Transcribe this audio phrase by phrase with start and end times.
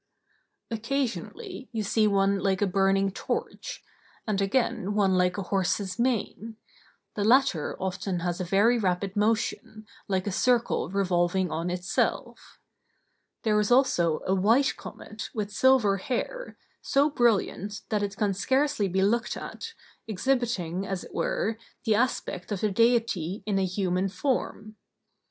[0.71, 3.83] Occasionally you see one like a burning torch;
[4.25, 6.55] and again one like a horse's mane;
[7.13, 12.57] the latter often has a very rapid motion, like a circle revolving on itself.
[13.43, 18.87] There is also a white comet, with silver hair, so brilliant that it can scarcely
[18.87, 19.75] be looked at,
[20.07, 24.77] exhibiting, as it were, the aspect of the Deity in a human form.